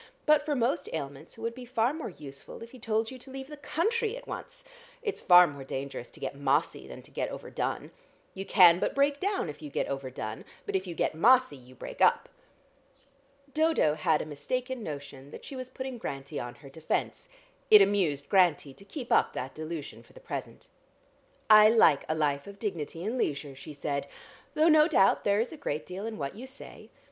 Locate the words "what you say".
26.17-26.89